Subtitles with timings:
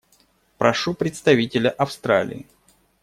[0.57, 2.47] Прошу представителя Австралии.